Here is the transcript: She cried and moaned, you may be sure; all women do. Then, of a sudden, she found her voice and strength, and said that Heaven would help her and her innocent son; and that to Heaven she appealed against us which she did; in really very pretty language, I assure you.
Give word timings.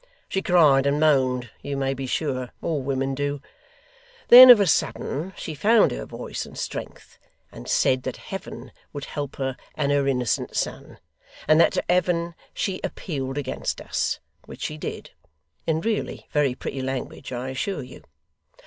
She 0.27 0.41
cried 0.41 0.87
and 0.87 0.99
moaned, 0.99 1.51
you 1.61 1.77
may 1.77 1.93
be 1.93 2.07
sure; 2.07 2.49
all 2.63 2.81
women 2.81 3.13
do. 3.13 3.39
Then, 4.29 4.49
of 4.49 4.59
a 4.59 4.65
sudden, 4.65 5.31
she 5.37 5.53
found 5.53 5.91
her 5.91 6.07
voice 6.07 6.43
and 6.43 6.57
strength, 6.57 7.19
and 7.51 7.67
said 7.67 8.01
that 8.01 8.17
Heaven 8.17 8.71
would 8.93 9.05
help 9.05 9.35
her 9.35 9.55
and 9.75 9.91
her 9.91 10.07
innocent 10.07 10.55
son; 10.55 10.97
and 11.47 11.61
that 11.61 11.73
to 11.73 11.83
Heaven 11.87 12.33
she 12.51 12.81
appealed 12.83 13.37
against 13.37 13.79
us 13.79 14.19
which 14.47 14.63
she 14.63 14.75
did; 14.75 15.11
in 15.67 15.81
really 15.81 16.27
very 16.31 16.55
pretty 16.55 16.81
language, 16.81 17.31
I 17.31 17.49
assure 17.49 17.83
you. 17.83 18.01